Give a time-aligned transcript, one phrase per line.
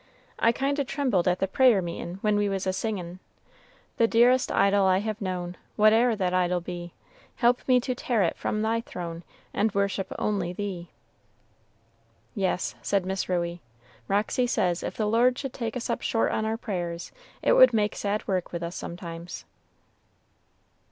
[0.39, 3.19] I kind o' trembled at the prayer meetin' when we was a singin',
[3.97, 6.95] "'The dearest idol I have known, Whate'er that idol be,
[7.35, 10.89] Help me to tear it from Thy throne, And worship only Thee.'"
[12.33, 13.61] "Yes," said Miss Ruey,
[14.07, 17.11] "Roxy says if the Lord should take us up short on our prayers,
[17.43, 19.45] it would make sad work with us sometimes."